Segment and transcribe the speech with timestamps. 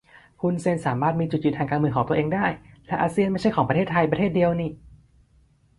[0.41, 2.45] ฮุนเซนสามารถมีจุดยืนทางการเมืองของตัวเองได้
[2.87, 4.67] และอาเซียนไม่ใช่ของประเทศไทยประเทศเดียวนิ